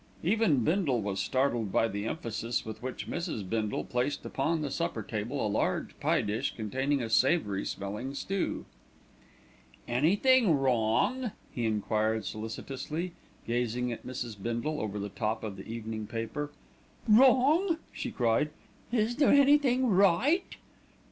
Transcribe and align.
Even 0.23 0.63
Bindle 0.63 0.99
was 0.99 1.19
startled 1.19 1.71
by 1.71 1.87
the 1.87 2.07
emphasis 2.07 2.65
with 2.65 2.81
which 2.81 3.07
Mrs. 3.07 3.47
Bindle 3.47 3.83
placed 3.83 4.25
upon 4.25 4.63
the 4.63 4.71
supper 4.71 5.03
table 5.03 5.45
a 5.45 5.47
large 5.47 5.89
pie 5.99 6.23
dish 6.23 6.55
containing 6.55 7.03
a 7.03 7.07
savoury 7.07 7.63
smelling 7.63 8.15
stew. 8.15 8.65
"Anythink 9.87 10.59
wrong?" 10.59 11.33
he 11.51 11.67
enquired 11.67 12.25
solicitously, 12.25 13.13
gazing 13.45 13.91
at 13.91 14.03
Mrs. 14.03 14.41
Bindle 14.41 14.81
over 14.81 14.97
the 14.97 15.09
top 15.09 15.43
of 15.43 15.55
the 15.55 15.67
evening 15.67 16.07
paper. 16.07 16.49
"Wrong!" 17.07 17.77
she 17.93 18.09
cried. 18.09 18.49
"Is 18.91 19.17
there 19.17 19.29
anything 19.31 19.85
right?" 19.87 20.55